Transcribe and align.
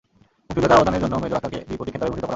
মুক্তিযুদ্ধে 0.45 0.69
তাঁর 0.71 0.79
অবদানের 0.81 1.01
জন্য 1.03 1.15
মেজর 1.21 1.37
আখতারকে 1.39 1.59
বীর 1.67 1.77
প্রতীক 1.77 1.93
খেতাবে 1.93 2.07
ভূষিত 2.11 2.19
করা 2.19 2.21
হয়। 2.21 2.29